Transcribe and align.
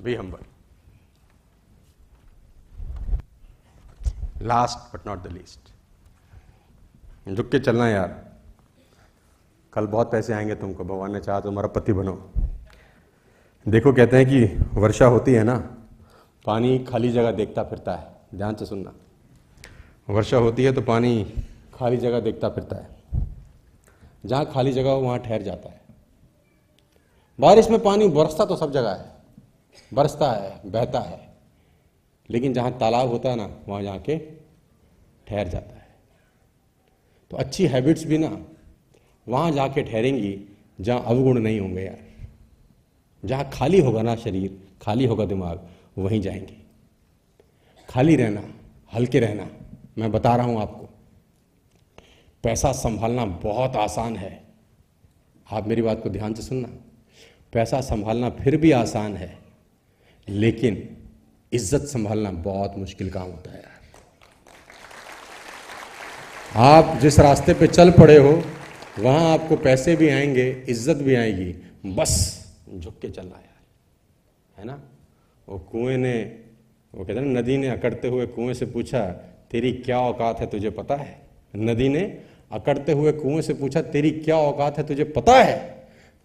Be 0.00 0.14
humble 0.14 0.38
last 4.42 4.96
but 4.96 5.06
not 5.06 5.22
the 5.22 5.26
least 5.26 5.60
झुक 7.34 7.50
के 7.50 7.58
चलना 7.58 7.88
यार। 7.88 8.32
कल 9.72 9.86
बहुत 9.86 10.10
पैसे 10.10 10.32
आएँगे 10.32 10.54
तुमको, 10.54 10.84
भगवान 10.84 11.12
ने 11.12 11.20
चाहा 11.20 11.40
तो 11.40 11.68
पति 11.68 11.92
बनो। 11.92 12.30
देखो 13.68 13.92
कहते 13.92 14.16
हैं 14.16 14.26
कि 14.26 14.44
वर्षा 14.80 15.06
होती 15.06 15.32
है 15.32 15.44
ना, 15.44 15.56
पानी 16.46 16.78
खाली 16.78 17.12
जगह 17.12 17.32
देखता 17.32 17.62
फिरता 17.62 17.94
है, 17.96 18.16
ध्यान 18.34 18.54
से 18.54 18.66
सुनना। 18.66 18.92
वर्षा 20.12 20.36
होती 20.36 20.64
है 20.64 20.72
तो 20.72 20.82
पानी 20.82 21.34
खाली 21.74 21.96
जगह 21.96 22.20
देखता 22.20 22.48
फिरता 22.48 22.76
है। 22.76 22.98
जहाँ 24.26 24.46
खाली 24.46 24.72
जगह 24.72 24.90
हो, 24.90 25.00
वहाँ 25.00 25.18
ठहर 25.18 25.42
जाता 25.42 25.68
है। 25.68 25.80
बारिश 27.40 27.70
में 27.70 27.82
पानी 27.82 28.08
बरसता 28.08 28.44
तो 28.44 28.56
सब 28.56 28.72
जगह 28.72 28.90
है। 28.90 29.17
बरसता 29.94 30.32
है, 30.32 30.70
बहता 30.70 31.00
है। 31.00 31.28
लेकिन 32.30 32.52
जहाँ 32.52 32.78
तालाब 32.78 33.08
होता 33.08 33.28
है 33.28 33.36
ना, 33.36 33.58
वहाँ 33.68 33.82
जाके 33.82 34.18
ठहर 35.26 35.48
जाता 35.48 35.74
है। 35.74 35.88
तो 37.30 37.36
अच्छी 37.36 37.66
हैबिट्स 37.66 38.04
भी 38.04 38.18
ना, 38.18 38.46
वहाँ 39.28 39.50
जाके 39.50 39.82
ठहरेंगी, 39.82 40.56
जहाँ 40.80 41.04
अवगुण 41.04 41.38
नहीं 41.38 41.60
होंगे 41.60 41.82
यार। 41.82 42.28
जहाँ 43.24 43.50
खाली 43.52 43.80
होगा 43.80 44.02
ना 44.02 44.16
शरीर, 44.16 44.68
खाली 44.82 45.04
होगा 45.06 45.24
दिमाग, 45.24 45.68
वहीं 45.98 46.20
जाएँगे। 46.20 46.56
खाली 47.88 48.16
रहना, 48.16 48.42
हल्के 48.94 49.20
रहना, 49.20 49.50
मैं 49.98 50.12
बता 50.12 50.36
रहा 50.36 50.46
हूँ 50.46 50.60
आपको। 50.62 50.88
पैसा 52.42 52.72
संभालना 52.72 53.24
बहुत 53.24 53.76
आसान 53.76 54.16
है। 54.16 54.44
आप 55.52 55.66
मेरी 55.66 55.82
बात 55.82 56.02
को 56.02 56.10
ध्यान 56.10 56.34
से 56.34 56.42
सुनना। 56.42 56.68
पैसा 57.52 57.80
संभालना 57.80 58.30
फिर 58.30 58.56
भी 58.56 58.70
आसान 58.70 59.16
है। 59.16 59.47
लेकिन 60.28 60.82
इज़्ज़त 61.52 61.86
संभालना 61.88 62.30
बहुत 62.30 62.74
मुश्किल 62.78 63.10
काम 63.10 63.30
होता 63.30 63.50
है 63.50 63.56
यार। 63.56 63.76
आप 66.64 66.98
जिस 67.00 67.18
रास्ते 67.20 67.54
पे 67.54 67.66
चल 67.66 67.90
पड़े 67.90 68.16
हो, 68.16 68.42
वहाँ 68.98 69.32
आपको 69.32 69.56
पैसे 69.56 69.96
भी 69.96 70.08
आएँगे, 70.08 70.50
इज़्ज़त 70.68 70.96
भी 70.96 71.14
आएगी। 71.14 71.54
बस 71.86 72.14
झुक 72.74 72.98
के 73.00 73.08
चलना 73.08 73.36
यार, 73.36 73.62
है 74.56 74.64
ना? 74.64 74.80
वो 75.48 75.58
कुएँ 75.58 75.96
ने, 75.96 76.14
वो 76.92 77.04
कहते 77.04 77.20
हैं 77.20 77.26
नदी 77.26 77.56
ने 77.56 77.68
अकड़ते 77.68 78.08
हुए 78.08 78.26
कुएँ 78.26 78.54
से 78.54 78.66
पूछा, 78.66 79.00
तेरी 79.50 79.72
क्या 79.72 79.98
औकात 80.00 80.40
है 80.40 80.46
तुझे 80.46 80.70
पता 80.70 80.96
है? 80.96 81.20
नदी 81.56 81.88
ने 81.88 82.00
अकड़ते 82.52 82.92
हुए 82.92 83.12
कुएँ 83.12 83.42
से 83.42 83.54
पूछा, 83.54 83.80
तेरी 83.82 84.10
क्या 84.10 84.36
औकात 84.36 84.78
है 84.78 84.86
तुझे 84.86 85.04
पता 85.04 85.36
है? 85.36 85.56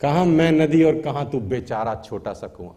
कहा 0.00 0.24
मैं 0.24 0.52
नदी 0.52 0.82
और 0.82 1.00
कहा 1.00 1.24
तू 1.24 1.40
बेचारा 1.40 1.94
छोटा 2.04 2.32
सा 2.32 2.46
कुआँ? 2.46 2.76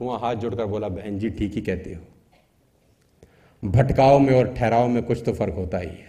कुआँ 0.00 0.18
हाथ 0.18 0.34
जोड़कर 0.34 0.66
बोला, 0.66 0.88
बहन 0.88 1.18
जी, 1.18 1.30
ठीक 1.30 1.54
ही 1.54 1.60
कहते 1.60 1.94
हो। 1.94 3.70
भटकाव 3.70 4.18
में 4.18 4.38
और 4.38 4.54
ठहराव 4.54 4.88
में 4.88 5.02
कुछ 5.02 5.22
तो 5.26 5.32
फ़र्क 5.32 5.54
होता 5.54 5.78
ही 5.78 5.86
है। 5.86 6.08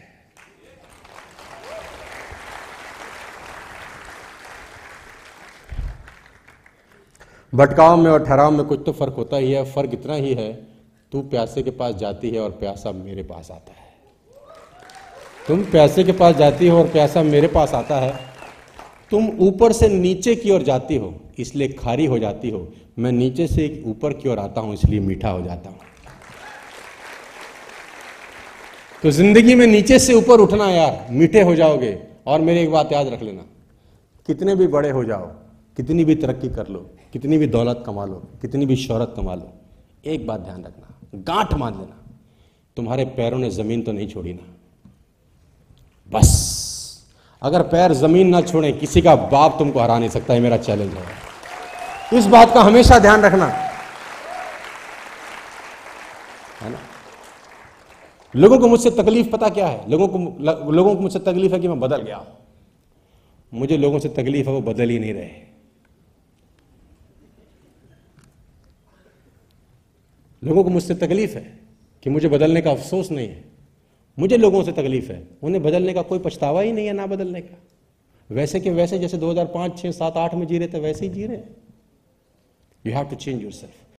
भटकाव 7.55 7.97
में 7.97 8.11
और 8.11 8.25
ठहराव 8.25 8.51
में 8.51 8.65
कुछ 8.65 8.83
तो 8.85 8.91
फ़र्क 8.91 9.13
होता 9.13 9.37
ही 9.37 9.51
है। 9.51 9.71
फ़र्क 9.71 9.93
इतना 9.93 10.13
ही 10.13 10.33
है, 10.33 10.53
तू 11.11 11.21
प्यासे 11.21 11.63
के 11.63 11.71
पास 11.71 11.95
जाती 11.95 12.29
है 12.29 12.39
और 12.39 12.51
प्यासा 12.51 12.91
मेरे 12.91 13.23
पास 13.23 13.51
आता 13.51 13.71
है। 13.71 13.89
तुम 15.47 15.63
प्यासे 15.63 16.03
के 16.03 16.11
पास 16.11 16.35
जाती 16.35 16.67
हो 16.67 16.79
और 16.79 16.87
प्यासा 16.87 17.23
मेरे 17.23 17.47
पास 17.47 17.73
आता 17.73 17.95
है। 17.95 18.19
तुम 19.09 19.27
ऊपर 19.39 19.71
से 19.71 19.87
नीचे 19.87 20.35
की 20.35 20.51
ओर 20.51 20.61
जाती 20.61 20.97
हो। 20.97 21.20
इसलिए 21.39 21.67
खारी 21.69 22.05
हो 22.05 22.19
जाती 22.19 22.49
हो। 22.49 22.67
मैं 22.99 23.11
नीचे 23.11 23.47
से 23.47 23.83
ऊपर 23.87 24.13
की 24.13 24.29
ओर 24.29 24.39
आता 24.39 24.61
हूँ, 24.61 24.73
इसलिए 24.73 24.99
मीठा 24.99 25.29
हो 25.29 25.41
जाता 25.41 25.69
हूँ। 25.69 25.79
तो 29.03 29.11
ज़िंदगी 29.11 29.55
में 29.55 29.65
नीचे 29.67 29.99
से 29.99 30.13
ऊपर 30.13 30.39
उठना 30.39 30.69
यार, 30.69 31.07
मीठे 31.11 31.41
हो 31.41 31.55
जाओगे। 31.55 31.97
और 32.27 32.41
मेरी 32.41 32.59
एक 32.59 32.71
बात 32.71 32.91
याद 32.91 33.07
रख 33.07 33.21
लेना, 33.21 33.45
कितने 34.29 34.55
भी 34.55 34.67
बड़े 34.67 34.89
हो 34.89 35.03
जाओ, 35.03 35.25
कितनी 35.77 36.03
भी 36.05 36.15
तरक्की 36.15 36.49
कर 36.49 36.67
लो, 36.67 36.79
कितनी 37.13 37.37
भी 37.37 37.47
दौलत 37.47 37.83
कमा 37.85 38.05
लो, 38.05 38.21
कितनी 38.41 38.65
भी 38.65 38.75
शोहरत 38.75 39.13
कमा 39.17 39.35
लो, 39.35 39.51
एक 40.05 40.27
बात 40.27 40.39
ध्यान 40.39 40.63
रखना, 40.63 40.95
गांठ 41.15 41.53
मान 41.53 41.73
लेना। 41.73 41.97
तुम्हारे 42.77 43.05
पैरों 43.17 43.39
ने 43.39 43.49
ज़मीन 43.51 43.81
तो 43.81 43.91
नहीं 43.91 44.07
छोड़ी 44.07 44.33
ना। 44.33 44.55
बस। 46.09 46.50
अगर 47.41 47.61
पैर 47.61 47.93
ज़मीन 47.93 48.27
ना 48.27 48.41
छोड़े, 48.41 48.71
किसी 48.71 49.01
का 49.01 49.15
बाप 49.15 49.55
तुमको 49.59 49.79
हरा 49.79 49.99
नहीं 49.99 50.09
सकता 50.09 50.33
है 50.33 50.39
मेरा 50.39 50.57
चैलेंज 50.57 50.93
है। 50.93 51.03
इस 52.17 52.25
बात 52.25 52.53
का 52.53 52.61
हमेशा 52.61 52.99
ध्यान 52.99 53.21
रखना। 53.21 53.45
है 56.61 56.69
ना? 56.69 56.79
लोगों 58.35 58.59
को 58.59 58.67
मुझसे 58.67 58.91
तकलीफ़ 58.91 59.29
पता 59.29 59.49
क्या 59.49 59.67
है? 59.67 59.91
लोगों 59.91 60.07
को 60.07 60.17
लोगों 60.71 60.95
को 60.95 61.01
मुझसे 61.01 61.19
तकलीफ़ 61.19 61.53
है 61.53 61.59
कि 61.59 61.67
मैं 61.67 61.79
बदल 61.79 62.01
गया। 62.01 62.25
मुझे 63.53 63.77
लोगों 63.77 63.99
से 63.99 64.09
तकलीफ़ 64.09 64.47
है, 64.47 64.53
वो 64.53 64.61
बदल 64.61 64.89
ही 64.89 64.99
नहीं 64.99 65.13
रहे। 65.13 65.29
लोगों 70.43 70.63
को 70.63 70.69
मुझसे 70.69 70.95
तकलीफ़ 70.95 71.35
है 71.35 71.59
कि 72.03 72.09
मुझे 72.09 72.27
बदलने 72.27 72.61
का 72.61 72.71
अफसोस 72.71 73.11
नहीं 73.11 73.27
है। 73.27 73.60
मुझे 74.17 74.37
लोगों 74.37 74.63
से 74.63 74.71
तकलीफ़ 74.71 75.11
है। 75.11 75.27
उन्हें 75.43 75.63
बदलने 75.63 75.93
का 75.93 76.01
कोई 76.01 76.19
पछतावा 76.19 76.61
ही 76.61 76.71
नहीं 76.71 76.87
है 76.87 76.93
ना 76.93 77.05
बदलने 77.07 77.41
का। 77.41 77.57
वैसे 78.29 78.59
के 78.59 78.69
वैसे 78.69 78.99
जैसे 78.99 79.17
2005, 79.17 79.77
6, 79.77 79.91
7, 79.91 80.17
8 80.17 80.33
में 80.33 80.47
जी 80.47 80.57
रहे 80.57 80.67
थे 80.67 80.79
वैसे 80.79 81.05
ही 81.05 81.11
जी 81.11 81.25
रहे 81.25 81.39
you 82.85 82.93
have 82.93 83.05
to 83.05 83.15
change 83.15 83.41
yourself 83.51 83.90